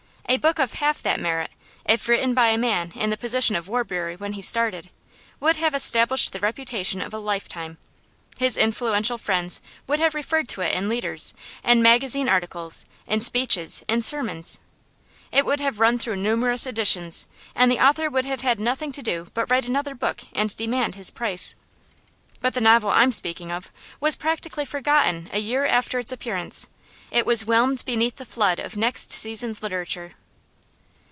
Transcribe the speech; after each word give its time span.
A 0.29 0.37
book 0.37 0.59
of 0.59 0.75
half 0.75 1.01
that 1.03 1.19
merit, 1.19 1.51
if 1.83 2.07
written 2.07 2.33
by 2.33 2.47
a 2.47 2.57
man 2.57 2.93
in 2.95 3.09
the 3.09 3.17
position 3.17 3.53
of 3.53 3.67
Warbury 3.67 4.15
when 4.15 4.31
he 4.31 4.41
started, 4.41 4.89
would 5.41 5.57
have 5.57 5.75
established 5.75 6.31
the 6.31 6.39
reputation 6.39 7.01
of 7.01 7.13
a 7.13 7.17
lifetime. 7.19 7.77
His 8.37 8.55
influential 8.55 9.17
friends 9.17 9.59
would 9.87 9.99
have 9.99 10.15
referred 10.15 10.47
to 10.49 10.61
it 10.61 10.73
in 10.73 10.87
leaders, 10.87 11.33
in 11.65 11.81
magazine 11.81 12.29
articles, 12.29 12.85
in 13.07 13.19
speeches, 13.19 13.83
in 13.89 14.01
sermons. 14.03 14.59
It 15.33 15.45
would 15.45 15.59
have 15.59 15.81
run 15.81 15.97
through 15.97 16.15
numerous 16.15 16.65
editions, 16.65 17.27
and 17.53 17.69
the 17.69 17.85
author 17.85 18.09
would 18.09 18.23
have 18.23 18.39
had 18.39 18.57
nothing 18.57 18.93
to 18.93 19.01
do 19.01 19.27
but 19.33 19.47
to 19.49 19.53
write 19.53 19.65
another 19.67 19.95
book 19.95 20.21
and 20.31 20.55
demand 20.55 20.95
his 20.95 21.11
price. 21.11 21.55
But 22.39 22.53
the 22.53 22.61
novel 22.61 22.91
I'm 22.91 23.11
speaking 23.11 23.51
of 23.51 23.69
was 23.99 24.15
practically 24.15 24.63
forgotten 24.63 25.29
a 25.33 25.39
year 25.39 25.65
after 25.65 25.99
its 25.99 26.13
appearance; 26.13 26.69
it 27.11 27.25
was 27.25 27.45
whelmed 27.45 27.83
beneath 27.83 28.15
the 28.15 28.25
flood 28.25 28.59
of 28.61 28.77
next 28.77 29.11
season's 29.11 29.61
literature. 29.61 30.13